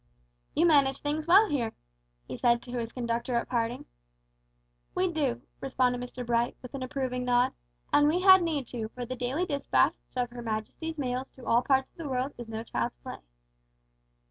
"You 0.55 0.65
manage 0.65 0.97
things 1.01 1.27
well 1.27 1.47
here," 1.47 1.73
he 2.27 2.35
said 2.35 2.63
to 2.63 2.71
his 2.79 2.91
conductor 2.91 3.35
at 3.35 3.47
parting. 3.49 3.85
"We 4.95 5.11
do," 5.11 5.43
responded 5.59 6.01
Mr 6.01 6.25
Bright, 6.25 6.57
with 6.63 6.73
an 6.73 6.81
approving 6.81 7.23
nod; 7.23 7.53
"and 7.93 8.07
we 8.07 8.21
had 8.21 8.41
need 8.41 8.65
to, 8.69 8.87
for 8.95 9.05
the 9.05 9.15
daily 9.15 9.45
despatch 9.45 9.93
of 10.15 10.31
Her 10.31 10.41
Majesty's 10.41 10.97
mails 10.97 11.27
to 11.35 11.45
all 11.45 11.61
parts 11.61 11.91
of 11.91 11.97
the 11.97 12.09
world 12.09 12.33
is 12.39 12.47
no 12.47 12.63
child's 12.63 12.95
play. 13.03 13.19